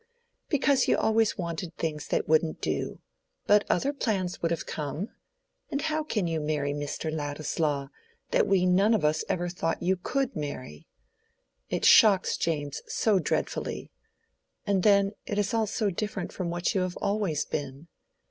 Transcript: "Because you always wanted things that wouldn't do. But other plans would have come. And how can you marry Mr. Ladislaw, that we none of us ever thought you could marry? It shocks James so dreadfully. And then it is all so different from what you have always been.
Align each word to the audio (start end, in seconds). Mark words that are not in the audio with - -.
"Because 0.49 0.87
you 0.87 0.97
always 0.97 1.37
wanted 1.37 1.75
things 1.75 2.07
that 2.07 2.27
wouldn't 2.27 2.59
do. 2.59 3.01
But 3.45 3.67
other 3.69 3.93
plans 3.93 4.41
would 4.41 4.49
have 4.49 4.65
come. 4.65 5.09
And 5.69 5.79
how 5.79 6.03
can 6.03 6.25
you 6.25 6.39
marry 6.41 6.73
Mr. 6.73 7.13
Ladislaw, 7.15 7.89
that 8.31 8.47
we 8.47 8.65
none 8.65 8.95
of 8.95 9.05
us 9.05 9.23
ever 9.29 9.47
thought 9.47 9.83
you 9.83 9.95
could 9.95 10.35
marry? 10.35 10.87
It 11.69 11.85
shocks 11.85 12.35
James 12.35 12.81
so 12.87 13.19
dreadfully. 13.19 13.91
And 14.65 14.81
then 14.81 15.11
it 15.27 15.37
is 15.37 15.53
all 15.53 15.67
so 15.67 15.91
different 15.91 16.33
from 16.33 16.49
what 16.49 16.73
you 16.73 16.81
have 16.81 16.97
always 16.97 17.45
been. 17.45 17.87